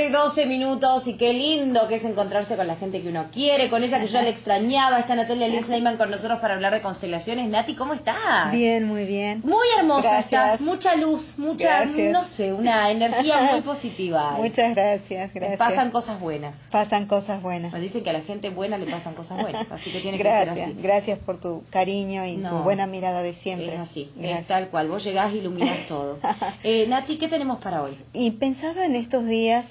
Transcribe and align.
tarde, 0.00 0.10
12 0.10 0.46
minutos, 0.46 1.06
y 1.06 1.14
qué 1.14 1.32
lindo 1.32 1.86
que 1.88 1.96
es 1.96 2.04
encontrarse 2.04 2.56
con 2.56 2.66
la 2.66 2.76
gente 2.76 3.02
que 3.02 3.08
uno 3.08 3.26
quiere, 3.32 3.68
con 3.68 3.82
esa 3.82 4.00
que 4.00 4.08
yo 4.08 4.20
le 4.22 4.28
extrañaba. 4.30 4.98
Está 5.00 5.14
Natalia 5.14 5.48
Liz 5.48 5.66
con 5.96 6.10
nosotros 6.10 6.40
para 6.40 6.54
hablar 6.54 6.72
de 6.72 6.80
constelaciones. 6.80 7.48
Nati, 7.48 7.74
¿cómo 7.74 7.94
estás? 7.94 8.52
Bien, 8.52 8.84
muy 8.84 9.04
bien. 9.04 9.42
Muy 9.44 9.66
hermosa 9.78 10.20
estás, 10.20 10.60
mucha 10.60 10.96
luz, 10.96 11.34
mucha, 11.38 11.84
no 11.84 12.24
sé, 12.24 12.52
una 12.52 12.90
energía 12.90 13.42
muy 13.52 13.60
positiva. 13.62 14.32
Muchas 14.38 14.74
gracias, 14.74 15.32
gracias. 15.34 15.58
Pasan 15.58 15.90
cosas 15.90 16.20
buenas. 16.20 16.54
Pasan 16.70 17.06
cosas 17.06 17.42
buenas. 17.42 17.72
Nos 17.72 17.80
dicen 17.80 18.02
que 18.02 18.10
a 18.10 18.14
la 18.14 18.20
gente 18.20 18.50
buena 18.50 18.78
le 18.78 18.86
pasan 18.86 19.14
cosas 19.14 19.40
buenas, 19.40 19.70
así 19.72 19.90
que 19.90 20.00
tiene 20.00 20.18
gracias, 20.18 20.54
que 20.54 20.60
ser 20.60 20.70
así. 20.70 20.82
Gracias 20.82 21.18
por 21.20 21.40
tu 21.40 21.64
cariño 21.70 22.26
y 22.26 22.36
tu 22.36 22.56
buena 22.58 22.86
mirada 22.86 23.22
de 23.22 23.34
siempre. 23.34 23.74
Es 23.74 23.80
así, 23.80 24.10
es 24.20 24.46
tal 24.46 24.68
cual. 24.68 24.88
Vos 24.88 25.04
llegás 25.04 25.32
y 25.32 25.38
iluminás 25.38 25.86
todo. 25.86 26.18
eh, 26.62 26.86
Nati, 26.88 27.16
¿qué 27.16 27.28
tenemos 27.28 27.58
para 27.58 27.82
hoy? 27.82 27.98
Y 28.12 28.32
pensaba 28.32 28.84
en 28.84 28.96
estos 28.96 29.26
días 29.26 29.64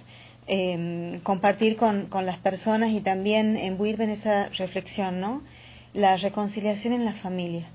eh, 0.51 1.19
compartir 1.21 1.77
con, 1.77 2.07
con, 2.07 2.25
las 2.25 2.39
personas 2.39 2.89
y 2.89 3.01
también 3.01 3.55
imbuirme 3.55 4.05
en 4.05 4.09
esa 4.09 4.49
reflexión, 4.49 5.21
¿no? 5.21 5.43
La 5.93 6.17
reconciliación 6.17 6.93
en 6.93 7.05
la 7.05 7.13
familia. 7.13 7.69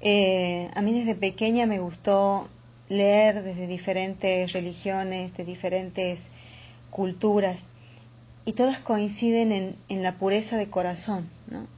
eh, 0.00 0.68
a 0.74 0.82
mí 0.82 0.92
desde 0.92 1.14
pequeña 1.14 1.66
me 1.66 1.78
gustó 1.78 2.48
leer 2.88 3.44
desde 3.44 3.68
diferentes 3.68 4.52
religiones, 4.52 5.36
de 5.36 5.44
diferentes 5.44 6.18
culturas, 6.90 7.56
y 8.44 8.54
todas 8.54 8.80
coinciden 8.80 9.52
en, 9.52 9.76
en 9.88 10.02
la 10.02 10.18
pureza 10.18 10.56
de 10.56 10.68
corazón, 10.70 11.28
¿no? 11.48 11.68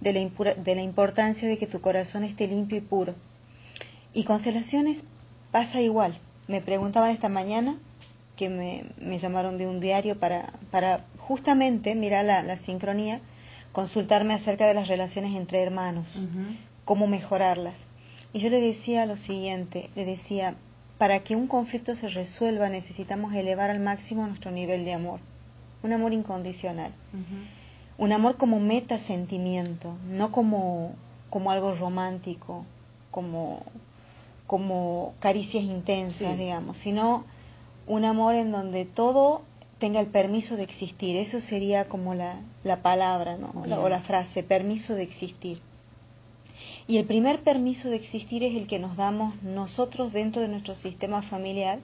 de, 0.00 0.12
la 0.12 0.20
impura, 0.20 0.54
de 0.54 0.74
la 0.76 0.82
importancia 0.82 1.48
de 1.48 1.58
que 1.58 1.66
tu 1.66 1.80
corazón 1.80 2.22
esté 2.22 2.46
limpio 2.46 2.78
y 2.78 2.82
puro. 2.82 3.16
Y 4.14 4.22
constelaciones 4.22 4.98
pasa 5.50 5.80
igual. 5.80 6.20
Me 6.46 6.60
preguntaban 6.60 7.10
esta 7.10 7.28
mañana 7.28 7.78
que 8.38 8.48
me, 8.48 8.84
me 8.98 9.18
llamaron 9.18 9.58
de 9.58 9.66
un 9.66 9.80
diario 9.80 10.18
para, 10.18 10.52
para 10.70 11.04
justamente 11.18 11.94
mirar 11.94 12.24
la, 12.24 12.42
la, 12.42 12.58
sincronía, 12.58 13.20
consultarme 13.72 14.32
acerca 14.34 14.66
de 14.66 14.74
las 14.74 14.88
relaciones 14.88 15.36
entre 15.36 15.60
hermanos, 15.60 16.06
uh 16.16 16.20
-huh. 16.20 16.56
cómo 16.84 17.06
mejorarlas. 17.06 17.74
Y 18.32 18.38
yo 18.38 18.48
le 18.48 18.60
decía 18.60 19.06
lo 19.06 19.16
siguiente, 19.16 19.90
le 19.96 20.04
decía, 20.04 20.54
para 20.98 21.20
que 21.24 21.34
un 21.34 21.48
conflicto 21.48 21.96
se 21.96 22.08
resuelva 22.08 22.68
necesitamos 22.68 23.34
elevar 23.34 23.70
al 23.70 23.80
máximo 23.80 24.26
nuestro 24.26 24.50
nivel 24.52 24.84
de 24.84 24.94
amor, 24.94 25.20
un 25.82 25.92
amor 25.92 26.12
incondicional, 26.12 26.92
uh 27.12 27.16
-huh. 27.16 28.04
un 28.04 28.12
amor 28.12 28.36
como 28.36 28.60
meta 28.60 28.98
sentimiento, 29.06 29.96
no 30.08 30.30
como, 30.30 30.94
como 31.30 31.50
algo 31.50 31.74
romántico, 31.74 32.64
como, 33.10 33.64
como 34.46 35.14
caricias 35.18 35.64
intensas, 35.64 36.36
sí. 36.36 36.44
digamos, 36.44 36.78
sino 36.78 37.24
un 37.88 38.04
amor 38.04 38.34
en 38.34 38.52
donde 38.52 38.84
todo 38.84 39.42
tenga 39.78 40.00
el 40.00 40.08
permiso 40.08 40.56
de 40.56 40.64
existir. 40.64 41.16
Eso 41.16 41.40
sería 41.40 41.88
como 41.88 42.14
la, 42.14 42.40
la 42.64 42.82
palabra 42.82 43.36
¿no? 43.36 43.64
La, 43.66 43.80
o 43.80 43.88
la 43.88 44.00
frase, 44.00 44.42
permiso 44.42 44.94
de 44.94 45.02
existir. 45.02 45.60
Y 46.86 46.98
el 46.98 47.06
primer 47.06 47.42
permiso 47.42 47.88
de 47.88 47.96
existir 47.96 48.42
es 48.42 48.54
el 48.56 48.66
que 48.66 48.78
nos 48.78 48.96
damos 48.96 49.40
nosotros 49.42 50.12
dentro 50.12 50.42
de 50.42 50.48
nuestro 50.48 50.74
sistema 50.76 51.22
familiar 51.22 51.80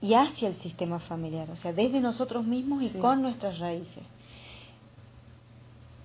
y 0.00 0.14
hacia 0.14 0.48
el 0.48 0.56
sistema 0.60 1.00
familiar, 1.00 1.50
o 1.50 1.56
sea, 1.56 1.72
desde 1.72 2.00
nosotros 2.00 2.46
mismos 2.46 2.82
y 2.82 2.90
sí. 2.90 2.98
con 2.98 3.22
nuestras 3.22 3.58
raíces. 3.58 4.04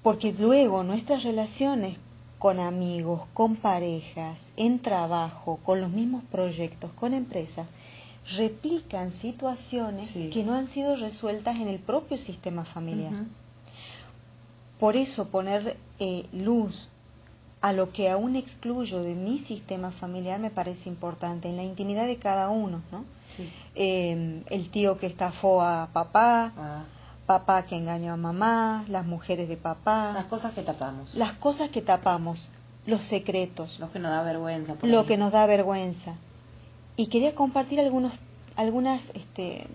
Porque 0.01 0.33
luego 0.33 0.83
nuestras 0.83 1.23
relaciones 1.23 1.97
con 2.39 2.59
amigos, 2.59 3.21
con 3.33 3.55
parejas, 3.55 4.37
en 4.57 4.79
trabajo, 4.79 5.59
con 5.63 5.79
los 5.79 5.91
mismos 5.91 6.23
proyectos, 6.25 6.91
con 6.93 7.13
empresas, 7.13 7.67
replican 8.37 9.13
situaciones 9.21 10.09
sí. 10.11 10.29
que 10.31 10.43
no 10.43 10.53
han 10.53 10.69
sido 10.69 10.95
resueltas 10.95 11.55
en 11.57 11.67
el 11.67 11.79
propio 11.79 12.17
sistema 12.17 12.65
familiar. 12.65 13.13
Uh 13.13 13.17
-huh. 13.17 13.27
Por 14.79 14.95
eso 14.95 15.29
poner 15.29 15.77
eh, 15.99 16.25
luz 16.33 16.89
a 17.61 17.71
lo 17.71 17.91
que 17.91 18.09
aún 18.09 18.35
excluyo 18.35 19.01
de 19.03 19.15
mi 19.15 19.39
sistema 19.39 19.91
familiar 19.91 20.39
me 20.39 20.49
parece 20.49 20.89
importante, 20.89 21.47
en 21.49 21.55
la 21.55 21.63
intimidad 21.63 22.05
de 22.05 22.17
cada 22.17 22.49
uno, 22.49 22.81
¿no? 22.91 23.05
Sí. 23.37 23.49
Eh, 23.75 24.43
el 24.49 24.69
tío 24.69 24.97
que 24.97 25.07
estafó 25.07 25.61
a 25.61 25.87
papá, 25.93 26.51
ah. 26.57 26.83
papá 27.25 27.65
que 27.65 27.77
engañó 27.77 28.13
a 28.13 28.17
mamá, 28.17 28.83
las 28.89 29.05
mujeres 29.05 29.47
de 29.47 29.55
papá. 29.55 30.11
Las 30.13 30.25
cosas 30.25 30.53
que 30.53 30.61
tapamos. 30.61 31.15
Las 31.15 31.37
cosas 31.37 31.69
que 31.69 31.81
tapamos, 31.81 32.37
los 32.85 33.01
secretos. 33.03 33.79
Lo 33.79 33.91
que 33.91 33.99
nos 33.99 34.11
da 34.11 34.23
vergüenza. 34.23 34.75
lo 34.81 34.99
ahí. 34.99 35.05
que 35.05 35.17
nos 35.17 35.31
da 35.31 35.45
vergüenza 35.45 36.15
y 36.95 37.07
quería 37.07 37.35
compartir 37.35 37.79
algunos, 37.79 38.13
algunas 38.55 39.01
este, 39.13 39.65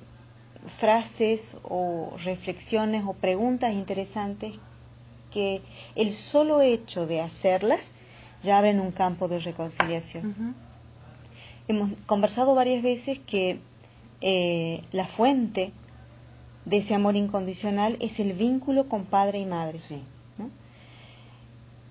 frases 0.78 1.40
o 1.62 2.12
reflexiones 2.24 3.04
o 3.06 3.14
preguntas 3.14 3.72
interesantes 3.72 4.54
que 5.32 5.62
el 5.94 6.12
solo 6.14 6.60
hecho 6.60 7.06
de 7.06 7.20
hacerlas 7.20 7.80
ya 8.42 8.58
abren 8.58 8.80
un 8.80 8.92
campo 8.92 9.28
de 9.28 9.40
reconciliación. 9.40 10.26
Uh 10.26 10.30
-huh. 10.30 10.54
Hemos 11.68 11.90
conversado 12.06 12.54
varias 12.54 12.82
veces 12.82 13.18
que 13.26 13.58
eh, 14.20 14.82
la 14.92 15.06
fuente 15.08 15.72
de 16.64 16.78
ese 16.78 16.94
amor 16.94 17.16
incondicional 17.16 17.96
es 18.00 18.18
el 18.18 18.32
vínculo 18.32 18.88
con 18.88 19.04
padre 19.04 19.38
y 19.38 19.46
madre. 19.46 19.80
Sí. 19.80 20.02
¿no? 20.38 20.50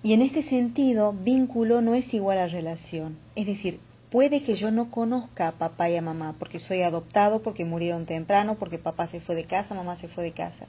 Y 0.04 0.14
en 0.14 0.22
este 0.22 0.44
sentido, 0.44 1.14
vínculo 1.14 1.82
no 1.82 1.96
es 1.96 2.12
igual 2.14 2.38
a 2.38 2.48
relación. 2.48 3.18
Es 3.36 3.46
decir, 3.46 3.80
Puede 4.12 4.44
que 4.44 4.56
yo 4.56 4.72
no 4.72 4.90
conozca 4.90 5.50
a 5.50 5.52
papá 5.54 5.90
y 5.90 5.98
a 5.98 6.02
mamá 6.02 6.36
porque 6.40 6.60
soy 6.60 6.82
adoptado, 6.82 7.42
porque 7.42 7.66
murieron 7.66 8.06
temprano, 8.06 8.56
porque 8.56 8.78
papá 8.78 9.08
se 9.08 9.20
fue 9.20 9.36
de 9.36 9.46
casa, 9.46 9.76
mamá 9.76 9.98
se 9.98 10.08
fue 10.08 10.24
de 10.24 10.32
casa. 10.32 10.68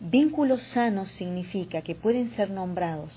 Vínculos 0.00 0.62
sanos 0.74 1.10
significa 1.12 1.82
que 1.82 1.94
pueden 1.94 2.30
ser 2.30 2.50
nombrados 2.50 3.10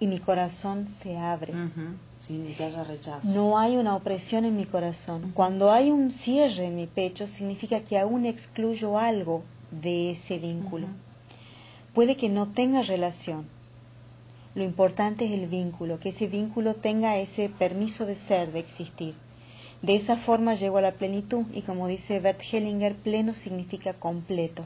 y 0.00 0.06
mi 0.06 0.18
corazón 0.18 0.88
se 1.02 1.16
abre. 1.16 1.52
Uh 1.52 1.56
-huh. 1.56 1.96
Sin 2.26 2.54
que 2.56 2.64
haya 2.64 2.82
rechazo. 2.82 3.28
No 3.28 3.56
hay 3.56 3.76
una 3.76 3.94
opresión 3.94 4.44
en 4.44 4.56
mi 4.56 4.64
corazón. 4.64 5.30
Cuando 5.32 5.70
hay 5.70 5.92
un 5.92 6.10
cierre 6.10 6.66
en 6.66 6.74
mi 6.74 6.88
pecho, 6.88 7.28
significa 7.28 7.82
que 7.82 7.96
aún 7.96 8.26
excluyo 8.26 8.98
algo 8.98 9.44
de 9.70 10.12
ese 10.12 10.38
vínculo. 10.38 10.86
Uh 10.86 10.90
-huh. 10.90 11.94
Puede 11.94 12.16
que 12.16 12.28
no 12.28 12.48
tenga 12.48 12.82
relación, 12.82 13.46
lo 14.56 14.64
importante 14.64 15.26
es 15.26 15.32
el 15.32 15.48
vínculo, 15.48 16.00
que 16.00 16.08
ese 16.08 16.26
vínculo 16.26 16.76
tenga 16.76 17.18
ese 17.18 17.50
permiso 17.50 18.06
de 18.06 18.16
ser, 18.26 18.52
de 18.52 18.60
existir. 18.60 19.14
De 19.82 19.96
esa 19.96 20.16
forma 20.16 20.54
llego 20.54 20.78
a 20.78 20.80
la 20.80 20.92
plenitud 20.92 21.44
y 21.52 21.60
como 21.60 21.86
dice 21.86 22.20
Bert 22.20 22.40
Hellinger, 22.50 22.96
pleno 22.96 23.34
significa 23.34 23.92
completo. 23.92 24.64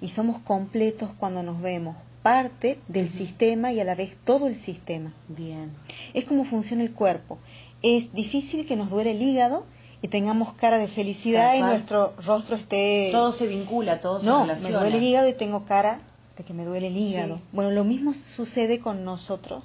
Y 0.00 0.10
somos 0.10 0.40
completos 0.42 1.10
cuando 1.18 1.42
nos 1.42 1.60
vemos 1.60 1.96
parte 2.22 2.78
del 2.86 3.06
uh 3.06 3.08
-huh. 3.08 3.18
sistema 3.18 3.72
y 3.72 3.80
a 3.80 3.84
la 3.84 3.96
vez 3.96 4.16
todo 4.24 4.46
el 4.46 4.56
sistema. 4.62 5.12
Bien. 5.26 5.72
Es 6.14 6.24
como 6.26 6.44
funciona 6.44 6.84
el 6.84 6.92
cuerpo. 6.92 7.38
Es 7.82 8.12
difícil 8.12 8.66
que 8.66 8.76
nos 8.76 8.88
duele 8.88 9.10
el 9.10 9.20
hígado 9.20 9.66
y 10.00 10.06
tengamos 10.08 10.54
cara 10.54 10.78
de 10.78 10.86
felicidad 10.88 11.56
y 11.56 11.60
nuestro 11.60 12.12
rostro 12.24 12.54
esté... 12.54 13.08
Todo 13.10 13.32
se 13.32 13.48
vincula, 13.48 14.00
todo 14.00 14.20
se 14.20 14.26
no, 14.26 14.42
relaciona. 14.42 14.78
me 14.78 14.78
duele 14.78 14.96
el 14.98 15.02
hígado 15.02 15.28
y 15.28 15.34
tengo 15.34 15.64
cara 15.64 16.02
de 16.36 16.44
que 16.44 16.52
me 16.54 16.64
duele 16.64 16.88
el 16.88 16.96
hígado. 16.96 17.36
Sí. 17.36 17.42
Bueno, 17.52 17.70
lo 17.70 17.84
mismo 17.84 18.14
sucede 18.36 18.80
con 18.80 19.04
nosotros 19.04 19.62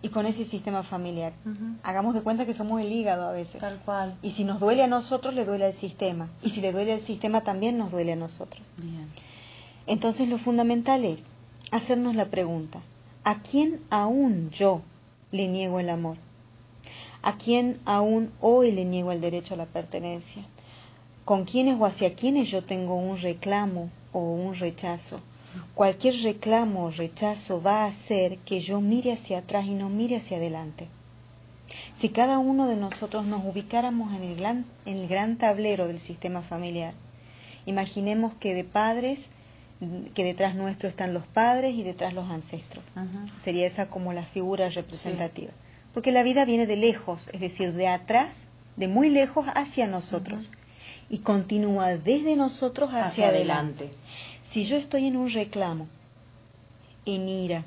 y 0.00 0.08
con 0.10 0.26
ese 0.26 0.44
sistema 0.46 0.82
familiar. 0.84 1.32
Uh 1.44 1.48
-huh. 1.48 1.76
Hagamos 1.82 2.14
de 2.14 2.22
cuenta 2.22 2.46
que 2.46 2.54
somos 2.54 2.80
el 2.80 2.92
hígado 2.92 3.28
a 3.28 3.32
veces. 3.32 3.60
Tal 3.60 3.78
cual. 3.84 4.14
Y 4.22 4.32
si 4.32 4.44
nos 4.44 4.60
duele 4.60 4.82
a 4.84 4.86
nosotros, 4.86 5.34
le 5.34 5.44
duele 5.44 5.66
al 5.66 5.74
sistema. 5.74 6.28
Y 6.42 6.50
si 6.50 6.60
le 6.60 6.72
duele 6.72 6.92
al 6.94 7.06
sistema, 7.06 7.42
también 7.42 7.76
nos 7.76 7.90
duele 7.90 8.12
a 8.12 8.16
nosotros. 8.16 8.62
Bien. 8.76 9.08
Entonces 9.86 10.28
lo 10.28 10.38
fundamental 10.38 11.04
es 11.04 11.18
hacernos 11.70 12.14
la 12.14 12.26
pregunta, 12.26 12.80
¿a 13.24 13.40
quién 13.42 13.80
aún 13.90 14.50
yo 14.50 14.82
le 15.32 15.48
niego 15.48 15.80
el 15.80 15.90
amor? 15.90 16.16
¿A 17.22 17.36
quién 17.36 17.78
aún 17.84 18.30
hoy 18.40 18.70
le 18.70 18.84
niego 18.84 19.12
el 19.12 19.20
derecho 19.20 19.54
a 19.54 19.56
la 19.56 19.66
pertenencia? 19.66 20.44
¿Con 21.24 21.44
quiénes 21.44 21.78
o 21.80 21.84
hacia 21.84 22.14
quiénes 22.14 22.48
yo 22.48 22.62
tengo 22.64 22.94
un 22.94 23.18
reclamo 23.18 23.90
o 24.12 24.20
un 24.20 24.54
rechazo? 24.54 25.20
Cualquier 25.74 26.22
reclamo 26.22 26.84
o 26.84 26.90
rechazo 26.90 27.62
va 27.62 27.84
a 27.84 27.88
hacer 27.88 28.38
que 28.38 28.60
yo 28.60 28.80
mire 28.80 29.12
hacia 29.12 29.38
atrás 29.38 29.66
y 29.66 29.74
no 29.74 29.88
mire 29.88 30.16
hacia 30.16 30.36
adelante. 30.36 30.88
Si 32.00 32.08
cada 32.10 32.38
uno 32.38 32.66
de 32.66 32.76
nosotros 32.76 33.26
nos 33.26 33.44
ubicáramos 33.44 34.14
en 34.14 34.22
el 34.22 34.36
gran, 34.36 34.64
en 34.86 34.98
el 34.98 35.08
gran 35.08 35.36
tablero 35.36 35.86
del 35.86 36.00
sistema 36.00 36.42
familiar, 36.42 36.94
imaginemos 37.66 38.34
que 38.34 38.54
de 38.54 38.64
padres, 38.64 39.18
que 40.14 40.24
detrás 40.24 40.54
nuestro 40.54 40.88
están 40.88 41.14
los 41.14 41.26
padres 41.26 41.74
y 41.74 41.82
detrás 41.82 42.12
los 42.12 42.28
ancestros. 42.30 42.84
Sería 43.44 43.66
esa 43.66 43.88
como 43.90 44.12
la 44.12 44.24
figura 44.26 44.68
representativa. 44.70 45.50
Sí. 45.50 45.68
Porque 45.94 46.12
la 46.12 46.22
vida 46.22 46.44
viene 46.44 46.66
de 46.66 46.76
lejos, 46.76 47.28
es 47.32 47.40
decir, 47.40 47.72
de 47.74 47.88
atrás, 47.88 48.30
de 48.76 48.88
muy 48.88 49.10
lejos 49.10 49.46
hacia 49.54 49.86
nosotros. 49.86 50.48
Y 51.10 51.18
continúa 51.18 51.96
desde 51.96 52.36
nosotros 52.36 52.90
hacia, 52.90 53.06
hacia 53.06 53.28
adelante. 53.28 53.84
adelante. 53.84 53.98
Si 54.52 54.64
yo 54.64 54.76
estoy 54.76 55.06
en 55.06 55.16
un 55.16 55.30
reclamo, 55.30 55.88
en 57.04 57.28
ira, 57.28 57.64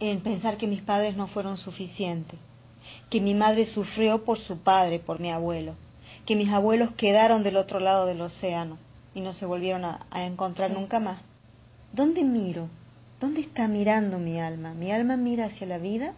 en 0.00 0.20
pensar 0.20 0.56
que 0.56 0.66
mis 0.66 0.82
padres 0.82 1.16
no 1.16 1.26
fueron 1.28 1.58
suficientes, 1.58 2.38
que 3.10 3.20
mi 3.20 3.34
madre 3.34 3.66
sufrió 3.66 4.24
por 4.24 4.38
su 4.38 4.58
padre, 4.58 4.98
por 4.98 5.20
mi 5.20 5.30
abuelo, 5.30 5.74
que 6.26 6.36
mis 6.36 6.50
abuelos 6.50 6.92
quedaron 6.96 7.42
del 7.42 7.56
otro 7.56 7.80
lado 7.80 8.06
del 8.06 8.20
océano 8.20 8.78
y 9.14 9.20
no 9.20 9.34
se 9.34 9.46
volvieron 9.46 9.84
a, 9.84 10.06
encontrar 10.24 10.70
nunca 10.70 11.00
más. 11.00 11.20
¿Dónde 11.92 12.24
miro? 12.24 12.68
¿Dónde 13.20 13.40
está 13.40 13.68
mirando 13.68 14.18
mi 14.18 14.40
alma? 14.40 14.74
¿Mi 14.74 14.90
alma 14.90 15.16
mira 15.16 15.46
hacia 15.46 15.66
la 15.66 15.78
vida 15.78 16.14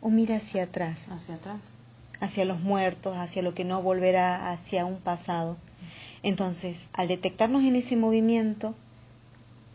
o 0.00 0.10
mira 0.10 0.36
hacia 0.36 0.64
atrás? 0.64 0.98
Hacia 1.08 1.36
atrás. 1.36 1.60
Hacia 2.20 2.44
los 2.44 2.60
muertos, 2.60 3.16
hacia 3.16 3.42
lo 3.42 3.54
que 3.54 3.64
no 3.64 3.82
volverá, 3.82 4.50
hacia 4.50 4.84
un 4.84 5.00
pasado. 5.00 5.56
Entonces, 6.22 6.76
al 6.92 7.08
detectarnos 7.08 7.62
en 7.62 7.76
ese 7.76 7.96
movimiento, 7.96 8.74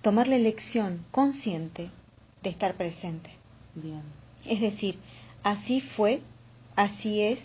tomar 0.05 0.27
la 0.27 0.35
elección 0.35 1.03
consciente 1.09 1.89
de 2.43 2.51
estar 2.51 2.75
presente. 2.75 3.31
Bien. 3.73 4.03
Es 4.45 4.61
decir, 4.61 4.99
así 5.41 5.81
fue, 5.81 6.21
así 6.75 7.21
es, 7.21 7.39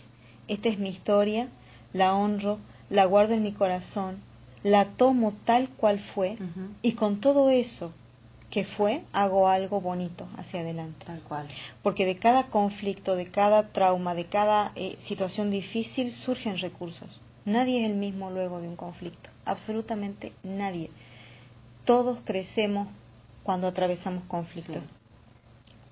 esta 0.47 0.69
es 0.69 0.79
mi 0.79 0.91
historia, 0.91 1.49
la 1.95 2.15
honro, 2.15 2.59
la 2.91 3.07
guardo 3.07 3.33
en 3.33 3.43
mi 3.43 3.53
corazón, 3.53 4.19
la 4.62 4.85
tomo 4.99 5.33
tal 5.47 5.71
cual 5.71 6.01
fue 6.15 6.37
y 6.83 6.93
con 6.93 7.23
todo 7.23 7.49
eso 7.49 7.95
que 8.51 8.67
fue, 8.67 9.05
hago 9.15 9.49
algo 9.49 9.81
bonito 9.81 10.29
hacia 10.37 10.61
adelante. 10.61 11.07
Tal 11.07 11.23
cual. 11.23 11.49
Porque 11.83 12.05
de 12.05 12.19
cada 12.19 12.49
conflicto, 12.49 13.17
de 13.17 13.31
cada 13.31 13.69
trauma, 13.69 14.15
de 14.15 14.27
cada 14.27 14.73
eh, 14.75 14.99
situación 15.09 15.51
difícil 15.51 16.12
surgen 16.12 16.59
recursos. 16.59 17.09
Nadie 17.47 17.87
es 17.87 17.91
el 17.91 17.97
mismo 17.97 18.31
luego 18.31 18.61
de 18.61 18.69
un 18.69 18.77
conflicto, 18.77 19.31
absolutamente 19.47 20.35
nadie 20.43 20.91
todos 21.85 22.19
crecemos 22.25 22.88
cuando 23.43 23.67
atravesamos 23.67 24.25
conflictos. 24.25 24.85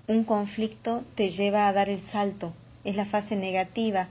Un 0.07 0.23
conflicto 0.23 1.03
te 1.15 1.29
lleva 1.31 1.67
a 1.67 1.73
dar 1.73 1.89
el 1.89 2.01
salto, 2.11 2.53
es 2.83 2.95
la 2.95 3.05
fase 3.05 3.35
negativa 3.35 4.07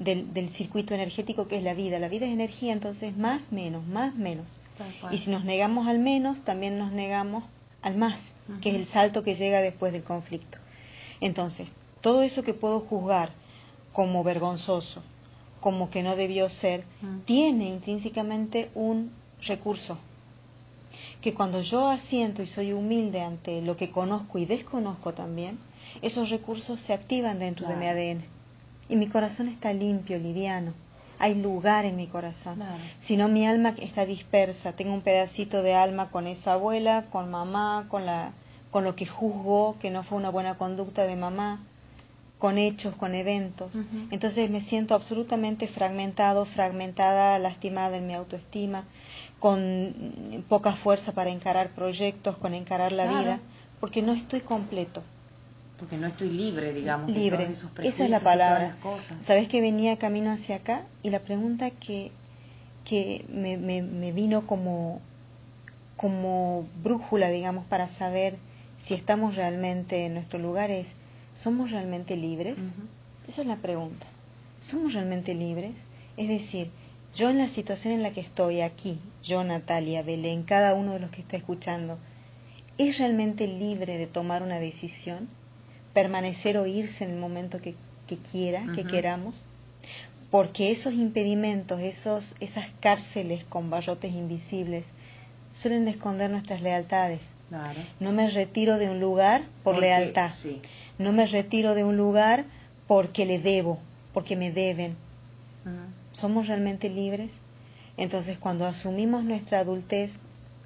del, 0.00 0.34
del, 0.34 0.50
circuito 0.50 0.94
energético 0.94 1.48
que 1.48 1.56
es 1.56 1.62
la 1.62 1.74
vida. 1.74 1.98
La 1.98 2.08
vida 2.08 2.26
es 2.26 2.32
energía, 2.32 2.72
entonces 2.72 3.16
más, 3.16 3.40
menos, 3.50 3.86
más, 3.86 4.14
menos. 4.14 4.46
Y 5.10 5.18
si 5.18 5.30
nos 5.30 5.44
negamos 5.44 5.86
al 5.86 5.98
menos, 5.98 6.40
también 6.44 6.78
nos 6.78 6.92
negamos 6.92 7.44
al 7.82 7.96
más, 7.96 8.18
que 8.60 8.70
es 8.70 8.74
el 8.76 8.86
salto 8.88 9.22
que 9.22 9.34
llega 9.34 9.60
después 9.60 9.92
del 9.92 10.02
conflicto. 10.02 10.58
Entonces, 11.20 11.68
todo 12.00 12.22
eso 12.22 12.42
que 12.42 12.54
puedo 12.54 12.80
juzgar 12.80 13.30
como 13.92 14.22
vergonzoso, 14.22 15.02
como 15.60 15.90
que 15.90 16.02
no 16.02 16.16
debió 16.16 16.48
ser, 16.48 16.84
tiene 17.24 17.68
intrínsecamente 17.68 18.70
un 18.74 19.12
recurso, 19.42 19.98
que 21.20 21.34
cuando 21.34 21.62
yo 21.62 21.88
asiento 21.88 22.42
y 22.42 22.46
soy 22.48 22.72
humilde 22.72 23.20
ante 23.20 23.60
lo 23.62 23.76
que 23.76 23.90
conozco 23.90 24.38
y 24.38 24.46
desconozco 24.46 25.14
también, 25.14 25.58
esos 26.02 26.30
recursos 26.30 26.80
se 26.80 26.92
activan 26.92 27.38
dentro 27.38 27.66
de 27.66 27.76
mi 27.76 27.86
ADN. 27.86 28.24
Y 28.88 28.96
mi 28.96 29.08
corazón 29.08 29.48
está 29.48 29.72
limpio, 29.72 30.18
liviano. 30.18 30.72
Hay 31.18 31.34
lugar 31.34 31.84
en 31.84 31.96
mi 31.96 32.06
corazón. 32.06 32.62
Si 33.06 33.16
no, 33.16 33.28
mi 33.28 33.46
alma 33.46 33.74
está 33.78 34.06
dispersa. 34.06 34.72
Tengo 34.72 34.94
un 34.94 35.02
pedacito 35.02 35.62
de 35.62 35.74
alma 35.74 36.10
con 36.10 36.28
esa 36.28 36.52
abuela, 36.52 37.06
con 37.10 37.30
mamá, 37.30 37.86
con, 37.88 38.06
la, 38.06 38.32
con 38.70 38.84
lo 38.84 38.94
que 38.94 39.06
juzgó 39.06 39.76
que 39.80 39.90
no 39.90 40.04
fue 40.04 40.16
una 40.16 40.30
buena 40.30 40.56
conducta 40.56 41.02
de 41.02 41.16
mamá, 41.16 41.64
con 42.38 42.56
hechos, 42.56 42.94
con 42.94 43.16
eventos. 43.16 43.72
Entonces 44.12 44.48
me 44.48 44.60
siento 44.62 44.94
absolutamente 44.94 45.66
fragmentado, 45.66 46.44
fragmentada, 46.46 47.36
lastimada 47.40 47.96
en 47.96 48.06
mi 48.06 48.14
autoestima 48.14 48.84
con 49.38 50.44
poca 50.48 50.74
fuerza 50.76 51.12
para 51.12 51.30
encarar 51.30 51.70
proyectos, 51.70 52.36
con 52.38 52.54
encarar 52.54 52.92
la 52.92 53.06
vida, 53.20 53.40
porque 53.80 54.02
no 54.02 54.12
estoy 54.12 54.40
completo. 54.40 55.02
Porque 55.78 55.96
no 55.96 56.08
estoy 56.08 56.30
libre, 56.30 56.72
digamos. 56.72 57.08
Libre, 57.08 57.46
de 57.46 57.88
esa 57.88 58.04
es 58.04 58.10
la 58.10 58.20
palabra. 58.20 58.76
Sabes 59.26 59.48
que 59.48 59.60
venía 59.60 59.96
camino 59.96 60.32
hacia 60.32 60.56
acá 60.56 60.82
y 61.04 61.10
la 61.10 61.20
pregunta 61.20 61.70
que, 61.70 62.10
que 62.84 63.24
me, 63.28 63.56
me, 63.56 64.10
vino 64.10 64.44
como, 64.46 65.00
como 65.96 66.66
brújula, 66.82 67.30
digamos, 67.30 67.64
para 67.66 67.88
saber 67.96 68.36
si 68.88 68.94
estamos 68.94 69.36
realmente 69.36 70.06
en 70.06 70.14
nuestro 70.14 70.40
lugar 70.40 70.72
es, 70.72 70.86
¿somos 71.36 71.70
realmente 71.70 72.16
libres? 72.16 72.56
Esa 73.28 73.42
es 73.42 73.46
la 73.46 73.56
pregunta. 73.56 74.06
¿Somos 74.62 74.94
realmente 74.94 75.32
libres? 75.32 75.74
Es 76.16 76.28
decir, 76.28 76.72
yo 77.18 77.30
en 77.30 77.38
la 77.38 77.48
situación 77.48 77.94
en 77.94 78.04
la 78.04 78.12
que 78.12 78.20
estoy 78.20 78.60
aquí, 78.60 79.00
yo 79.24 79.42
Natalia, 79.42 80.02
Belén, 80.02 80.44
cada 80.44 80.74
uno 80.74 80.92
de 80.92 81.00
los 81.00 81.10
que 81.10 81.20
está 81.20 81.36
escuchando, 81.36 81.98
¿es 82.78 82.96
realmente 82.98 83.48
libre 83.48 83.98
de 83.98 84.06
tomar 84.06 84.44
una 84.44 84.60
decisión? 84.60 85.28
¿Permanecer 85.92 86.56
o 86.58 86.66
irse 86.66 87.02
en 87.02 87.10
el 87.10 87.18
momento 87.18 87.60
que, 87.60 87.74
quiera, 88.30 88.64
que 88.72 88.84
queramos? 88.84 89.34
Porque 90.30 90.70
esos 90.70 90.94
impedimentos, 90.94 91.80
esos, 91.80 92.36
esas 92.38 92.66
cárceles 92.78 93.44
con 93.46 93.68
barrotes 93.68 94.12
invisibles, 94.12 94.84
suelen 95.54 95.88
esconder 95.88 96.30
nuestras 96.30 96.62
lealtades. 96.62 97.20
No 97.98 98.12
me 98.12 98.30
retiro 98.30 98.78
de 98.78 98.90
un 98.90 99.00
lugar 99.00 99.42
por 99.64 99.78
lealtad. 99.78 100.30
No 101.00 101.12
me 101.12 101.26
retiro 101.26 101.74
de 101.74 101.82
un 101.82 101.96
lugar 101.96 102.44
porque 102.86 103.26
le 103.26 103.40
debo, 103.40 103.80
porque 104.14 104.36
me 104.36 104.52
deben. 104.52 104.96
¿Somos 106.20 106.48
realmente 106.48 106.88
libres? 106.88 107.30
Entonces 107.96 108.38
cuando 108.38 108.66
asumimos 108.66 109.24
nuestra 109.24 109.60
adultez 109.60 110.10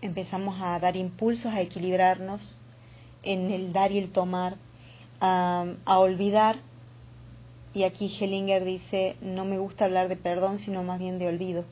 empezamos 0.00 0.60
a 0.60 0.78
dar 0.78 0.96
impulsos, 0.96 1.52
a 1.52 1.60
equilibrarnos 1.60 2.40
en 3.22 3.50
el 3.50 3.72
dar 3.72 3.92
y 3.92 3.98
el 3.98 4.10
tomar, 4.10 4.56
a, 5.20 5.74
olvidar. 5.86 6.56
Y 7.74 7.84
aquí 7.84 8.14
Hellinger 8.20 8.64
dice, 8.64 9.16
no 9.22 9.44
me 9.44 9.58
gusta 9.58 9.86
hablar 9.86 10.08
de 10.08 10.16
perdón, 10.16 10.58
sino 10.58 10.82
más 10.82 10.98
bien 10.98 11.18
de 11.18 11.28
olvido. 11.28 11.64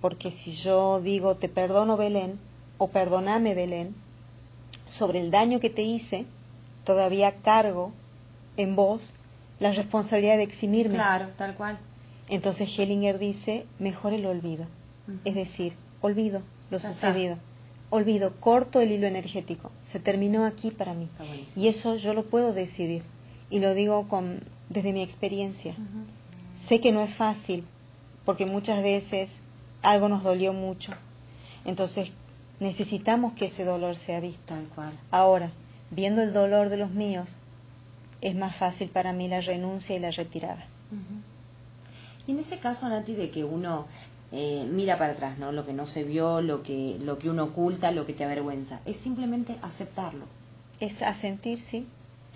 Porque 0.00 0.32
si 0.42 0.52
yo 0.56 1.00
digo, 1.00 1.36
te 1.36 1.48
perdono 1.48 1.96
Belén, 1.96 2.38
o 2.78 2.88
perdoname 2.88 3.54
Belén, 3.54 3.94
sobre 4.98 5.20
el 5.20 5.30
daño 5.30 5.60
que 5.60 5.70
te 5.70 5.82
hice, 5.82 6.26
todavía 6.84 7.34
cargo 7.42 7.92
en 8.56 8.74
vos 8.76 9.02
la 9.60 9.72
responsabilidad 9.72 10.36
de 10.36 10.44
eximirme. 10.44 10.94
Claro, 10.94 11.28
tal 11.36 11.54
cual. 11.54 11.78
Entonces 12.28 12.68
Hellinger 12.76 13.18
dice, 13.18 13.66
mejor 13.78 14.12
el 14.12 14.26
olvido. 14.26 14.66
Es 15.24 15.34
decir, 15.34 15.74
olvido 16.00 16.42
lo 16.70 16.78
sucedido. 16.78 17.38
Olvido, 17.90 18.32
corto 18.40 18.80
el 18.80 18.90
hilo 18.90 19.06
energético. 19.06 19.70
Se 19.92 20.00
terminó 20.00 20.44
aquí 20.44 20.70
para 20.72 20.94
mí. 20.94 21.08
Y 21.54 21.68
eso 21.68 21.94
yo 21.96 22.14
lo 22.14 22.24
puedo 22.24 22.52
decidir. 22.52 23.02
Y 23.48 23.60
lo 23.60 23.74
digo 23.74 24.08
con, 24.08 24.40
desde 24.68 24.92
mi 24.92 25.02
experiencia. 25.02 25.76
Sé 26.68 26.80
que 26.80 26.90
no 26.90 27.02
es 27.02 27.14
fácil, 27.14 27.64
porque 28.24 28.44
muchas 28.44 28.82
veces 28.82 29.28
algo 29.82 30.08
nos 30.08 30.24
dolió 30.24 30.52
mucho. 30.52 30.92
Entonces 31.64 32.10
necesitamos 32.58 33.34
que 33.34 33.46
ese 33.46 33.64
dolor 33.64 33.94
sea 34.04 34.18
visto. 34.18 34.54
Ahora, 35.12 35.52
viendo 35.92 36.22
el 36.22 36.32
dolor 36.32 36.70
de 36.70 36.78
los 36.78 36.90
míos, 36.90 37.28
es 38.20 38.34
más 38.34 38.56
fácil 38.56 38.88
para 38.88 39.12
mí 39.12 39.28
la 39.28 39.40
renuncia 39.40 39.94
y 39.94 40.00
la 40.00 40.10
retirada. 40.10 40.66
Y 42.26 42.32
en 42.32 42.40
ese 42.40 42.58
caso, 42.58 42.88
Nati, 42.88 43.14
de 43.14 43.30
que 43.30 43.44
uno 43.44 43.86
eh, 44.32 44.66
mira 44.70 44.98
para 44.98 45.12
atrás, 45.12 45.38
¿no? 45.38 45.52
Lo 45.52 45.64
que 45.64 45.72
no 45.72 45.86
se 45.86 46.04
vio, 46.04 46.40
lo 46.40 46.62
que, 46.62 46.96
lo 47.00 47.18
que 47.18 47.30
uno 47.30 47.44
oculta, 47.44 47.90
lo 47.92 48.06
que 48.06 48.12
te 48.12 48.24
avergüenza, 48.24 48.80
es 48.84 48.96
simplemente 48.98 49.56
aceptarlo. 49.62 50.26
Es 50.80 51.00
asentir, 51.02 51.60
sí. 51.70 51.86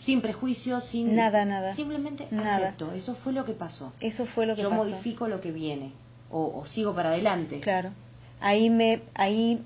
Sin 0.04 0.23
prejuicio, 0.23 0.80
sin... 0.80 1.14
Nada, 1.14 1.44
nada. 1.44 1.75
Simplemente 1.75 2.26
nada. 2.30 2.68
acepto. 2.68 2.92
Eso 2.92 3.16
fue 3.16 3.32
lo 3.32 3.44
que 3.44 3.52
pasó. 3.52 3.92
Eso 4.00 4.26
fue 4.26 4.47
lo 4.47 4.56
que 4.56 4.62
Yo 4.62 4.70
modifico 4.70 5.28
lo 5.28 5.40
que 5.40 5.52
viene. 5.52 5.92
O, 6.30 6.64
sigo 6.66 6.94
para 6.94 7.11
adelante. 7.11 7.61
Claro. 7.61 7.90
Ahí, 8.40 8.70
me, 8.70 9.02
ahí 9.14 9.61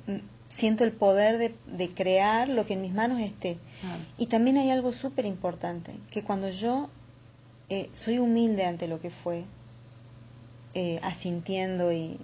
siento 0.58 0.82
el 0.82 0.92
poder 0.92 1.38
de, 1.38 1.54
de 1.66 1.94
crear 1.94 2.48
lo 2.48 2.66
que 2.66 2.72
en 2.72 2.82
mis 2.82 2.92
manos 2.92 3.20
esté. 3.20 3.58
Y 4.16 4.26
también 4.26 4.56
hay 4.56 4.70
algo 4.70 4.92
súper 4.92 5.26
importante, 5.26 5.92
que 6.10 6.22
cuando 6.22 6.48
yo 6.48 6.88
eh, 7.68 7.90
soy 7.92 8.18
humilde 8.18 8.64
ante 8.64 8.88
lo 8.88 9.00
que 9.00 9.10
fue, 9.10 9.44
eh, 10.74 11.00
asintiendo 11.02 11.92
y, 11.92 12.18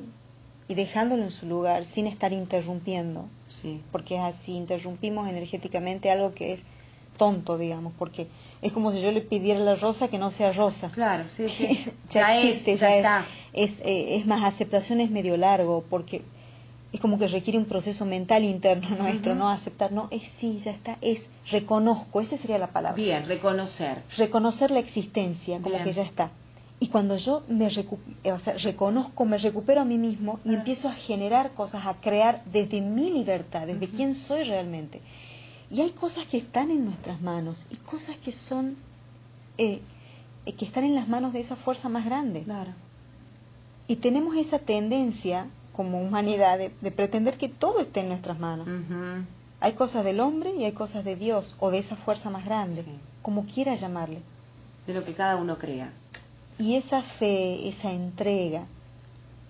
y, 0.68 0.74
dejándolo 0.74 1.24
en 1.24 1.30
su 1.30 1.46
lugar 1.46 1.84
sin 1.94 2.06
estar 2.06 2.32
interrumpiendo. 2.32 3.26
Sí. 3.62 3.80
Porque 3.92 4.18
así, 4.18 4.52
interrumpimos 4.52 5.28
energéticamente 5.28 6.10
algo 6.10 6.34
que 6.34 6.54
es 6.54 6.60
tonto, 7.16 7.58
digamos, 7.58 7.92
porque 7.98 8.28
es 8.62 8.72
como 8.72 8.92
si 8.92 9.02
yo 9.02 9.12
le 9.12 9.20
pidiera 9.20 9.60
a 9.60 9.62
la 9.62 9.74
rosa 9.76 10.08
que 10.08 10.18
no 10.18 10.30
sea 10.32 10.52
rosa. 10.52 10.90
Claro, 10.90 11.24
sí, 11.36 11.46
sí. 11.58 11.86
ya, 12.14 12.36
existe, 12.38 12.76
ya, 12.76 12.96
está. 12.96 13.26
Es, 13.52 13.70
eh, 13.80 14.16
es, 14.16 14.26
más, 14.26 14.42
aceptación 14.42 15.00
es 15.00 15.10
medio 15.10 15.36
largo, 15.36 15.84
porque 15.90 16.22
es 16.92 17.00
como 17.00 17.18
que 17.18 17.28
requiere 17.28 17.58
un 17.58 17.66
proceso 17.66 18.04
mental 18.04 18.44
interno 18.44 18.88
nuestro, 18.96 19.34
¿no? 19.34 19.50
Aceptar, 19.50 19.92
no, 19.92 20.08
es 20.10 20.22
sí, 20.40 20.60
ya 20.64 20.72
está, 20.72 20.96
es 21.00 21.20
reconozco, 21.50 22.20
esa 22.20 22.38
sería 22.38 22.58
la 22.58 22.68
palabra. 22.68 22.96
Bien, 22.96 23.26
reconocer. 23.26 24.02
Reconocer 24.16 24.70
la 24.70 24.80
existencia, 24.80 25.60
como 25.60 25.82
que 25.84 25.92
ya 25.92 26.02
está. 26.02 26.30
Y 26.82 26.88
cuando 26.88 27.18
yo 27.18 27.42
me 27.46 27.68
eh, 27.68 28.36
reconozco, 28.62 29.26
me 29.26 29.36
recupero 29.36 29.82
a 29.82 29.84
mí 29.84 29.98
mismo 29.98 30.40
y 30.46 30.54
empiezo 30.54 30.88
a 30.88 30.94
generar 30.94 31.52
cosas, 31.52 31.84
a 31.86 32.00
crear 32.00 32.42
desde 32.46 32.80
mi 32.80 33.10
libertad, 33.10 33.66
desde 33.66 33.86
quién 33.90 34.14
soy 34.14 34.44
realmente. 34.44 35.02
Y 35.70 35.82
hay 35.82 35.90
cosas 35.90 36.26
que 36.28 36.38
están 36.38 36.70
en 36.70 36.86
nuestras 36.86 37.20
manos 37.20 37.62
y 37.70 37.76
cosas 37.76 38.16
que 38.24 38.32
son, 38.32 38.76
eh, 39.58 39.82
eh, 40.46 40.54
que 40.54 40.64
están 40.64 40.84
en 40.84 40.94
las 40.94 41.06
manos 41.06 41.34
de 41.34 41.40
esa 41.40 41.56
fuerza 41.56 41.90
más 41.90 42.06
grande. 42.06 42.44
Claro. 42.44 42.72
Y 43.86 43.96
tenemos 43.96 44.34
esa 44.36 44.58
tendencia 44.58 45.48
como 45.74 46.00
humanidad 46.00 46.58
de, 46.58 46.90
pretender 46.90 47.36
que 47.36 47.50
todo 47.50 47.80
esté 47.80 48.00
en 48.00 48.08
nuestras 48.08 48.38
manos. 48.38 48.66
Hay 49.60 49.74
cosas 49.74 50.02
del 50.02 50.20
hombre 50.20 50.54
y 50.56 50.64
hay 50.64 50.72
cosas 50.72 51.04
de 51.04 51.14
Dios 51.14 51.54
o 51.58 51.70
de 51.70 51.78
esa 51.78 51.96
fuerza 51.96 52.30
más 52.30 52.46
grande, 52.46 52.84
como 53.20 53.44
quiera 53.44 53.74
llamarle. 53.74 54.22
De 54.86 54.94
lo 54.94 55.04
que 55.04 55.12
cada 55.12 55.36
uno 55.36 55.58
crea. 55.58 55.92
Y 56.60 56.76
esa 56.76 57.02
fe, 57.18 57.68
esa 57.68 57.92
entrega, 57.92 58.66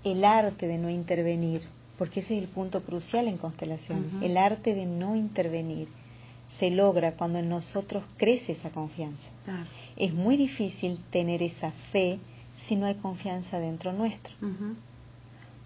el 0.04 0.24
arte 0.24 0.66
de 0.66 0.78
no 0.78 0.88
intervenir, 0.88 1.62
porque 1.98 2.20
ese 2.20 2.36
es 2.36 2.42
el 2.42 2.48
punto 2.48 2.82
crucial 2.82 3.28
en 3.28 3.36
constelación, 3.36 4.20
el 4.22 4.36
arte 4.36 4.74
de 4.74 4.86
no 4.86 5.16
intervenir, 5.16 5.88
se 6.58 6.70
logra 6.70 7.12
cuando 7.12 7.38
en 7.38 7.48
nosotros 7.48 8.04
crece 8.16 8.52
esa 8.52 8.70
confianza. 8.70 9.22
Es 9.96 10.14
muy 10.14 10.36
difícil 10.36 11.00
tener 11.10 11.42
esa 11.42 11.72
fe 11.92 12.18
si 12.68 12.76
no 12.76 12.86
hay 12.86 12.94
confianza 12.94 13.58
dentro 13.58 13.92
nuestro, 13.92 14.32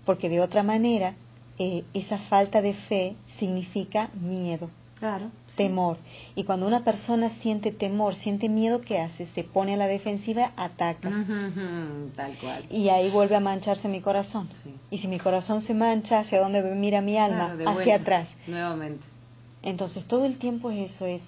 porque 0.05 0.29
de 0.29 0.41
otra 0.41 0.63
manera 0.63 1.15
eh, 1.59 1.85
esa 1.95 2.19
falta 2.31 2.63
de 2.63 2.75
fe 2.75 3.17
significa 3.39 4.11
miedo. 4.15 4.71
Claro. 5.05 5.31
Temor. 5.55 5.99
Y 6.35 6.45
cuando 6.45 6.67
una 6.67 6.83
persona 6.83 7.29
siente 7.43 7.73
temor, 7.73 8.15
siente 8.15 8.49
miedo, 8.49 8.81
¿qué 8.81 9.01
hace? 9.01 9.27
Se 9.35 9.45
pone 9.45 9.75
a 9.75 9.77
la 9.77 9.87
defensiva, 9.87 10.53
ataca. 10.57 11.11
tal 12.17 12.39
cual. 12.39 12.65
Y 12.71 12.89
ahí 12.89 13.11
vuelve 13.11 13.37
a 13.37 13.41
mancharse 13.41 13.87
mi 13.87 14.01
corazón. 14.01 14.49
Y 14.91 14.97
si 15.01 15.07
mi 15.07 15.19
corazón 15.19 15.61
se 15.67 15.75
mancha, 15.75 16.21
¿hacia 16.21 16.41
dónde 16.41 16.63
mira 16.63 17.03
mi 17.03 17.19
alma? 17.19 17.55
hacia 17.67 17.97
atrás. 17.97 18.29
Nuevamente. 18.47 19.05
Entonces 19.63 20.07
todo 20.07 20.25
el 20.25 20.39
tiempo 20.39 20.71
es 20.71 20.91
eso, 20.93 21.05
es 21.05 21.21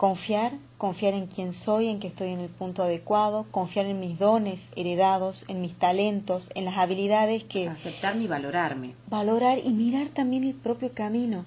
Confiar, 0.00 0.52
confiar 0.78 1.12
en 1.12 1.26
quién 1.26 1.52
soy, 1.52 1.88
en 1.88 2.00
que 2.00 2.08
estoy 2.08 2.30
en 2.30 2.40
el 2.40 2.48
punto 2.48 2.82
adecuado, 2.82 3.44
confiar 3.50 3.84
en 3.84 4.00
mis 4.00 4.18
dones 4.18 4.58
heredados, 4.74 5.44
en 5.46 5.60
mis 5.60 5.78
talentos, 5.78 6.42
en 6.54 6.64
las 6.64 6.78
habilidades 6.78 7.44
que... 7.44 7.68
Aceptarme 7.68 8.24
y 8.24 8.26
valorarme. 8.26 8.94
Valorar 9.10 9.58
y 9.62 9.68
mirar 9.68 10.08
también 10.14 10.44
el 10.44 10.54
propio 10.54 10.94
camino. 10.94 11.44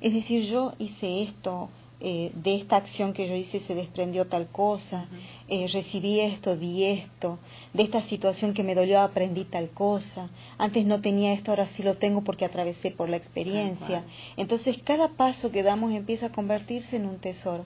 Es 0.00 0.14
decir, 0.14 0.44
yo 0.44 0.74
hice 0.78 1.24
esto, 1.24 1.68
eh, 1.98 2.30
de 2.34 2.56
esta 2.56 2.76
acción 2.76 3.14
que 3.14 3.26
yo 3.26 3.34
hice 3.34 3.60
se 3.60 3.74
desprendió 3.74 4.26
tal 4.26 4.48
cosa, 4.48 5.06
eh, 5.48 5.66
recibí 5.72 6.20
esto, 6.20 6.54
di 6.54 6.84
esto, 6.84 7.38
de 7.72 7.84
esta 7.84 8.02
situación 8.02 8.52
que 8.52 8.62
me 8.62 8.74
dolió 8.74 9.00
aprendí 9.00 9.44
tal 9.44 9.70
cosa, 9.70 10.28
antes 10.58 10.84
no 10.84 11.00
tenía 11.00 11.32
esto, 11.32 11.52
ahora 11.52 11.68
sí 11.74 11.82
lo 11.82 11.94
tengo 11.94 12.22
porque 12.22 12.44
atravesé 12.44 12.90
por 12.90 13.08
la 13.08 13.16
experiencia. 13.16 14.04
Entonces 14.36 14.76
cada 14.84 15.08
paso 15.08 15.50
que 15.50 15.62
damos 15.62 15.92
empieza 15.92 16.26
a 16.26 16.32
convertirse 16.32 16.96
en 16.96 17.06
un 17.06 17.18
tesoro. 17.18 17.64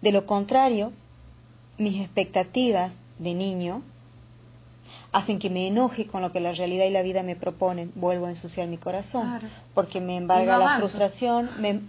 De 0.00 0.10
lo 0.10 0.24
contrario, 0.24 0.92
mis 1.76 2.00
expectativas 2.00 2.92
de 3.18 3.34
niño 3.34 3.82
hacen 5.12 5.38
que 5.38 5.50
me 5.50 5.66
enoje 5.66 6.06
con 6.06 6.22
lo 6.22 6.32
que 6.32 6.40
la 6.40 6.52
realidad 6.52 6.86
y 6.86 6.90
la 6.90 7.02
vida 7.02 7.22
me 7.22 7.36
proponen, 7.36 7.92
vuelvo 7.94 8.26
a 8.26 8.30
ensuciar 8.30 8.68
mi 8.68 8.78
corazón, 8.78 9.40
porque 9.74 10.00
me 10.00 10.16
embarga 10.16 10.56
la 10.56 10.78
frustración, 10.78 11.50
me, 11.60 11.80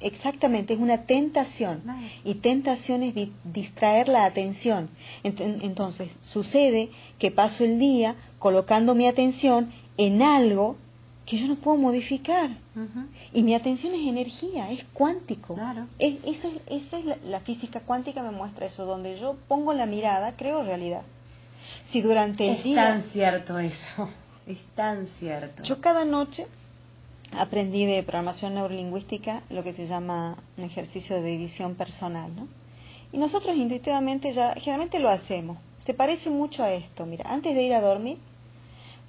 exactamente, 0.00 0.74
es 0.74 0.80
una 0.80 1.04
tentación, 1.04 1.82
y 2.24 2.34
tentación 2.36 3.02
es 3.02 3.14
distraer 3.44 4.08
la 4.08 4.24
atención. 4.24 4.90
Entonces, 5.22 6.10
sucede 6.22 6.90
que 7.18 7.30
paso 7.30 7.64
el 7.64 7.78
día 7.78 8.16
colocando 8.38 8.94
mi 8.94 9.06
atención 9.06 9.72
en 9.96 10.22
algo 10.22 10.76
que 11.26 11.38
yo 11.38 11.46
no 11.46 11.56
puedo 11.56 11.76
modificar. 11.76 12.50
Y 13.32 13.42
mi 13.42 13.54
atención 13.54 13.94
es 13.94 14.06
energía, 14.06 14.72
es 14.72 14.84
cuántico. 14.92 15.54
Claro. 15.54 15.86
Es, 15.98 16.16
eso, 16.24 16.50
esa 16.66 16.98
es 16.98 17.04
la, 17.04 17.16
la, 17.24 17.40
física 17.40 17.80
cuántica 17.80 18.22
me 18.22 18.30
muestra 18.32 18.66
eso, 18.66 18.84
donde 18.84 19.18
yo 19.20 19.36
pongo 19.46 19.72
la 19.72 19.86
mirada, 19.86 20.34
creo 20.36 20.64
realidad 20.64 21.02
si 21.92 22.02
durante 22.02 22.48
el 22.50 22.62
día... 22.62 22.82
Es 22.82 22.88
tan 22.88 23.02
cierto 23.10 23.58
eso, 23.58 24.08
es 24.46 24.58
tan 24.74 25.06
cierto. 25.18 25.62
Yo 25.62 25.80
cada 25.80 26.04
noche 26.04 26.46
aprendí 27.32 27.86
de 27.86 28.02
programación 28.02 28.54
neurolingüística 28.54 29.42
lo 29.50 29.62
que 29.62 29.72
se 29.74 29.86
llama 29.86 30.36
un 30.56 30.64
ejercicio 30.64 31.16
de 31.16 31.30
división 31.30 31.74
personal, 31.74 32.34
¿no? 32.34 32.48
Y 33.12 33.18
nosotros 33.18 33.56
intuitivamente 33.56 34.32
ya, 34.32 34.54
generalmente 34.54 34.98
lo 34.98 35.08
hacemos. 35.08 35.58
Se 35.84 35.94
parece 35.94 36.30
mucho 36.30 36.62
a 36.62 36.72
esto. 36.72 37.06
Mira, 37.06 37.24
antes 37.28 37.54
de 37.54 37.62
ir 37.62 37.74
a 37.74 37.80
dormir, 37.80 38.18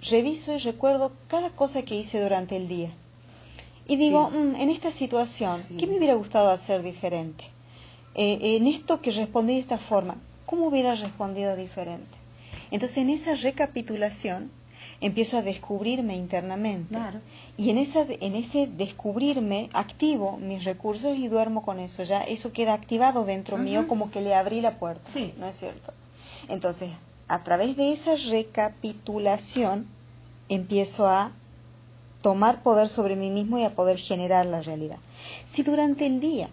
reviso 0.10 0.54
y 0.54 0.60
recuerdo 0.60 1.12
cada 1.28 1.52
cosa 1.52 1.84
que 1.84 1.96
hice 1.96 2.20
durante 2.20 2.58
el 2.58 2.68
día. 2.68 2.92
Y 3.88 3.98
digo, 3.98 4.30
mm, 4.30 4.56
en 4.56 4.70
esta 4.70 4.92
situación, 4.94 5.64
¿qué 5.78 5.86
me 5.86 5.98
hubiera 5.98 6.16
gustado 6.16 6.50
hacer 6.50 6.82
diferente? 6.82 7.44
Eh, 8.16 8.58
en 8.58 8.68
esto 8.68 9.02
que 9.02 9.12
respondí 9.12 9.54
de 9.54 9.60
esta 9.60 9.78
forma, 9.78 10.16
¿cómo 10.46 10.68
hubiera 10.68 10.96
respondido 10.96 11.56
diferente? 11.56 12.18
Entonces 12.72 12.98
en 12.98 13.10
esa 13.10 13.36
recapitulación 13.36 14.52
empiezo 15.02 15.38
a 15.38 15.42
descubrirme 15.42 16.16
internamente. 16.16 16.96
Y 17.58 17.72
en, 17.72 17.80
esa, 17.80 18.06
en 18.08 18.36
ese 18.36 18.68
descubrirme 18.68 19.70
activo 19.74 20.38
mis 20.38 20.64
recursos 20.64 21.18
y 21.18 21.28
duermo 21.28 21.64
con 21.64 21.80
eso. 21.80 22.04
Ya 22.04 22.22
eso 22.22 22.54
queda 22.54 22.74
activado 22.74 23.26
dentro 23.26 23.58
mío 23.58 23.88
como 23.88 24.12
que 24.12 24.22
le 24.22 24.36
abrí 24.36 24.62
la 24.62 24.78
puerta. 24.78 25.10
Sí. 25.14 25.34
¿No 25.38 25.48
es 25.48 25.58
cierto? 25.58 25.92
Entonces, 26.48 26.92
a 27.28 27.44
través 27.44 27.76
de 27.76 27.94
esa 27.94 28.16
recapitulación 28.30 29.88
empiezo 30.48 31.08
a 31.08 31.32
tomar 32.22 32.62
poder 32.62 32.90
sobre 32.90 33.16
mí 33.16 33.32
mismo 33.32 33.58
y 33.58 33.64
a 33.64 33.72
poder 33.72 33.98
generar 33.98 34.46
la 34.46 34.62
realidad. 34.62 34.98
Si 35.56 35.64
durante 35.64 36.06
el 36.06 36.20
día 36.20 36.50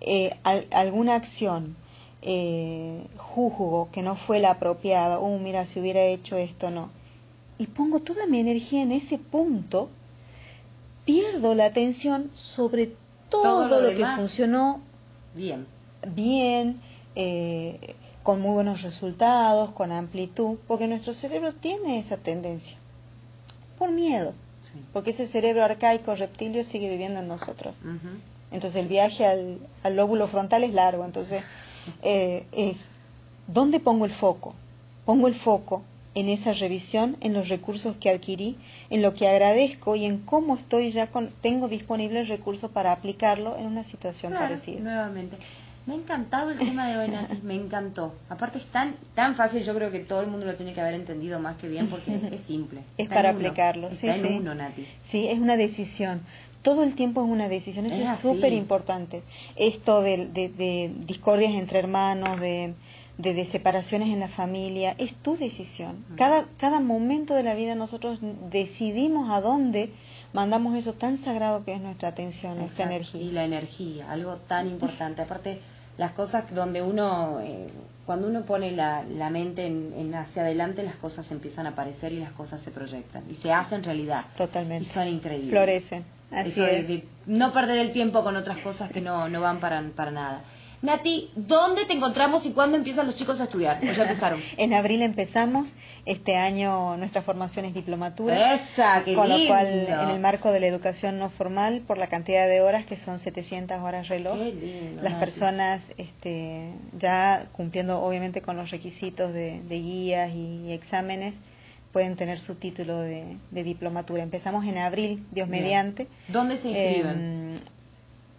eh, 0.00 0.36
alguna 0.70 1.16
acción 1.16 1.76
eh, 2.22 3.04
juzgo 3.16 3.88
que 3.92 4.02
no 4.02 4.14
fue 4.14 4.38
la 4.38 4.52
apropiada, 4.52 5.18
oh, 5.18 5.38
mira, 5.38 5.66
si 5.66 5.80
hubiera 5.80 6.02
hecho 6.04 6.36
esto, 6.36 6.70
no. 6.70 6.90
Y 7.62 7.68
pongo 7.68 8.00
toda 8.00 8.26
mi 8.26 8.40
energía 8.40 8.82
en 8.82 8.90
ese 8.90 9.18
punto, 9.18 9.88
pierdo 11.04 11.54
la 11.54 11.66
atención 11.66 12.32
sobre 12.34 12.96
todo, 13.28 13.68
lo, 13.68 13.96
que 13.96 14.04
funcionó 14.16 14.80
bien, 15.32 15.68
bien 16.08 16.80
eh, 17.14 17.94
con 18.24 18.40
muy 18.40 18.50
buenos 18.50 18.82
resultados, 18.82 19.70
con 19.74 19.92
amplitud, 19.92 20.58
porque 20.66 20.88
nuestro 20.88 21.14
cerebro 21.14 21.54
tiene 21.54 22.00
esa 22.00 22.16
tendencia, 22.16 22.76
por 23.78 23.92
miedo, 23.92 24.32
porque 24.92 25.10
ese 25.10 25.28
cerebro 25.28 25.62
arcaico 25.62 26.16
reptilio 26.16 26.64
sigue 26.64 26.90
viviendo 26.90 27.20
en 27.20 27.28
nosotros. 27.28 27.76
Entonces 28.50 28.82
el 28.82 28.88
viaje 28.88 29.24
al, 29.24 29.58
al 29.84 29.94
lóbulo 29.94 30.26
frontal 30.26 30.64
es 30.64 30.74
largo, 30.74 31.04
entonces 31.04 31.44
eh, 32.02 32.44
es 32.50 32.76
dónde 33.46 33.78
pongo 33.78 34.04
el 34.04 34.14
foco. 34.14 34.52
Pongo 35.04 35.28
el 35.28 35.36
foco 35.36 35.84
en 36.14 36.28
esa 36.28 36.52
revisión, 36.52 37.16
en 37.20 37.32
los 37.32 37.48
recursos 37.48 37.96
que 37.96 38.10
adquirí, 38.10 38.56
en 38.90 39.02
lo 39.02 39.14
que 39.14 39.28
agradezco 39.28 39.96
y 39.96 40.04
en 40.04 40.18
cómo 40.18 40.56
estoy 40.56 40.92
ya 40.92 41.08
con, 41.08 41.30
tengo 41.40 41.68
disponible 41.68 42.20
el 42.20 42.28
recurso 42.28 42.70
para 42.70 42.92
aplicarlo 42.92 43.56
en 43.56 43.66
una 43.66 43.84
situación 43.84 44.32
parecida. 44.32 44.80
Nuevamente. 44.80 45.36
Me 45.84 45.94
ha 45.94 45.96
encantado 45.96 46.50
el 46.50 46.58
tema 46.58 46.86
de 46.86 46.96
hoy, 46.96 47.10
me 47.42 47.54
encantó. 47.54 48.14
Aparte 48.28 48.58
es 48.58 48.66
tan, 48.66 48.94
tan 49.16 49.34
fácil, 49.34 49.64
yo 49.64 49.74
creo 49.74 49.90
que 49.90 49.98
todo 50.00 50.20
el 50.20 50.28
mundo 50.28 50.46
lo 50.46 50.54
tiene 50.54 50.74
que 50.74 50.80
haber 50.80 50.94
entendido 50.94 51.40
más 51.40 51.56
que 51.56 51.66
bien 51.68 51.88
porque 51.88 52.14
es 52.32 52.42
simple. 52.42 52.82
Es 52.96 53.08
para 53.08 53.30
aplicarlo, 53.30 53.90
sí, 54.00 54.08
sí. 54.08 54.20
uno, 54.38 54.54
Nati. 54.54 54.86
Sí, 55.10 55.26
es 55.26 55.38
una 55.38 55.56
decisión 55.56 56.22
todo 56.62 56.84
el 56.84 56.94
tiempo 56.94 57.24
es 57.24 57.28
una 57.28 57.48
decisión, 57.48 57.86
eso 57.86 58.12
es 58.12 58.20
súper 58.20 58.52
importante. 58.52 59.22
Esto 59.56 60.00
de, 60.00 60.28
de, 60.28 60.92
discordias 61.06 61.54
entre 61.54 61.80
hermanos, 61.80 62.40
de, 62.40 62.74
de, 63.22 63.46
separaciones 63.50 64.08
en 64.08 64.20
la 64.20 64.28
familia, 64.28 64.94
es 64.98 65.14
tu 65.16 65.36
decisión. 65.36 66.04
Cada, 66.16 66.46
cada 66.58 66.80
momento 66.80 67.34
de 67.34 67.42
la 67.42 67.54
vida 67.54 67.74
nosotros 67.74 68.18
decidimos 68.50 69.30
a 69.30 69.40
dónde 69.40 69.90
mandamos 70.32 70.76
eso 70.76 70.94
tan 70.94 71.22
sagrado 71.24 71.64
que 71.64 71.74
es 71.74 71.80
nuestra 71.80 72.08
atención, 72.08 72.58
nuestra 72.58 72.86
energía. 72.86 73.20
Y 73.20 73.30
la 73.30 73.44
energía, 73.44 74.10
algo 74.10 74.36
tan 74.36 74.66
importante. 74.66 75.22
Aparte, 75.22 75.60
las 75.98 76.12
cosas 76.12 76.52
donde 76.54 76.82
uno, 76.82 77.40
eh, 77.40 77.68
cuando 78.06 78.28
uno 78.28 78.42
pone 78.42 78.72
la, 78.72 79.04
la 79.04 79.30
mente 79.30 79.66
en, 79.66 80.14
hacia 80.14 80.42
adelante, 80.42 80.82
las 80.82 80.96
cosas 80.96 81.30
empiezan 81.30 81.66
a 81.66 81.70
aparecer 81.70 82.12
y 82.12 82.20
las 82.20 82.32
cosas 82.32 82.60
se 82.62 82.70
proyectan 82.70 83.24
y 83.30 83.34
se 83.36 83.52
hacen 83.52 83.84
realidad. 83.84 84.24
Totalmente. 84.36 84.84
Y 84.84 84.92
son 84.92 85.08
increíbles. 85.08 85.50
Florecen. 85.50 86.04
Así 86.30 86.52
De, 86.52 87.04
no 87.26 87.52
perder 87.52 87.76
el 87.78 87.92
tiempo 87.92 88.24
con 88.24 88.36
otras 88.36 88.58
cosas 88.58 88.90
que 88.90 89.02
no, 89.02 89.28
no 89.28 89.40
van 89.42 89.60
para, 89.60 89.82
para 89.94 90.10
nada. 90.10 90.42
Nati, 90.82 91.30
¿dónde 91.36 91.84
te 91.84 91.92
encontramos 91.92 92.44
y 92.44 92.50
cuándo 92.50 92.76
empiezan 92.76 93.06
los 93.06 93.14
chicos 93.14 93.40
a 93.40 93.44
estudiar? 93.44 93.80
ya 93.80 94.02
empezaron? 94.02 94.42
en 94.56 94.74
abril 94.74 95.02
empezamos. 95.02 95.68
Este 96.04 96.36
año 96.36 96.96
nuestra 96.96 97.22
formación 97.22 97.64
es 97.64 97.74
diplomatura. 97.74 98.56
Esa, 98.56 99.04
qué 99.04 99.14
Con 99.14 99.28
lo 99.28 99.36
cual, 99.46 99.68
en 99.68 100.10
el 100.10 100.18
marco 100.18 100.50
de 100.50 100.58
la 100.58 100.66
educación 100.66 101.20
no 101.20 101.30
formal, 101.30 101.82
por 101.86 101.96
la 101.96 102.08
cantidad 102.08 102.48
de 102.48 102.60
horas, 102.60 102.84
que 102.86 102.96
son 103.04 103.20
700 103.20 103.80
horas 103.80 104.08
reloj, 104.08 104.36
las 105.00 105.14
personas 105.20 105.80
este, 105.96 106.72
ya 106.98 107.46
cumpliendo 107.52 108.02
obviamente 108.02 108.42
con 108.42 108.56
los 108.56 108.72
requisitos 108.72 109.32
de, 109.32 109.62
guías 109.68 110.32
y 110.34 110.72
exámenes, 110.72 111.34
pueden 111.92 112.16
tener 112.16 112.40
su 112.40 112.56
título 112.56 112.98
de, 112.98 113.36
diplomatura. 113.52 114.24
Empezamos 114.24 114.64
en 114.64 114.78
abril, 114.78 115.24
Dios 115.30 115.48
mediante. 115.48 116.08
¿Dónde 116.26 116.56
se 116.58 116.68
inscriben? 116.68 117.60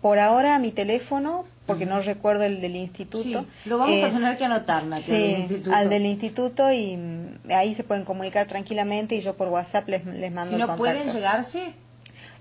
Por 0.04 0.20
ahora 0.20 0.60
mi 0.60 0.74
teléfono, 0.74 1.46
porque 1.66 1.86
no 1.86 2.02
recuerdo 2.02 2.44
el 2.44 2.60
del 2.60 2.76
instituto. 2.76 3.24
Sí, 3.24 3.70
lo 3.70 3.78
vamos 3.78 4.04
a 4.04 4.10
tener 4.12 4.38
que 4.38 4.44
anotar, 4.44 4.84
sí, 5.06 5.64
al 5.74 5.90
del 5.90 6.06
instituto 6.06 6.74
y 6.74 6.98
mm, 6.98 7.50
ahí 7.52 7.74
se 7.76 7.86
pueden 7.86 8.04
comunicar 8.04 8.50
tranquilamente 8.50 9.16
y 9.16 9.22
yo 9.22 9.38
por 9.38 9.48
WhatsApp 9.48 9.88
les, 9.88 10.06
les 10.06 10.30
mando 10.30 10.58
si 10.58 10.62
no 10.62 10.76
pueden 10.76 11.10
llegarse? 11.10 11.74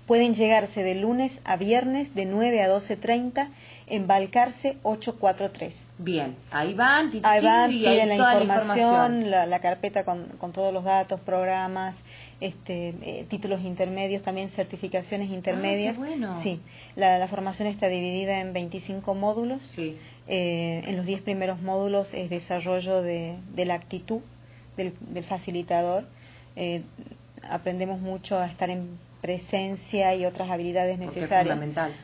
Pueden 0.05 0.35
llegarse 0.35 0.83
de 0.83 0.95
lunes 0.95 1.31
a 1.45 1.55
viernes 1.55 2.13
de 2.13 2.25
9 2.25 2.63
a 2.63 2.67
12.30 2.67 3.47
en 3.87 4.07
Balcarce 4.07 4.75
843. 4.83 5.73
Bien, 6.03 6.35
ahí 6.51 6.73
van, 6.73 7.11
ahí 7.23 7.43
van, 7.43 7.71
y 7.71 7.79
piden 7.79 8.09
la 8.09 8.41
información, 8.41 9.31
la, 9.31 9.59
carpeta 9.59 10.03
con, 10.03 10.25
con 10.37 10.51
todos 10.51 10.73
los 10.73 10.83
datos, 10.83 11.19
programas, 11.21 11.95
este, 12.41 12.89
eh, 13.01 13.25
títulos 13.29 13.61
intermedios, 13.61 14.21
también 14.21 14.49
certificaciones 14.49 15.29
ah, 15.31 15.33
intermedias. 15.33 15.95
bueno. 15.95 16.41
Sí, 16.43 16.59
la, 16.97 17.25
formación 17.29 17.69
está 17.69 17.87
dividida 17.87 18.41
en 18.41 18.51
25 18.51 19.15
módulos. 19.15 19.61
Sí. 19.75 19.97
Eh, 20.27 20.83
en 20.85 20.97
los 20.97 21.05
10 21.05 21.21
primeros 21.21 21.61
módulos 21.61 22.13
es 22.13 22.29
desarrollo 22.29 23.01
de, 23.01 23.37
de 23.55 23.65
la 23.65 23.75
actitud 23.75 24.21
del, 24.75 24.93
del 24.99 25.23
facilitador. 25.23 26.05
Eh, 26.55 26.83
aprendemos 27.49 27.99
mucho 27.99 28.37
a 28.37 28.47
estar 28.47 28.69
en 28.69 28.97
presencia 29.23 30.13
y 30.15 30.25
otras 30.25 30.51
habilidades 30.51 30.99
necesarias. 30.99 31.57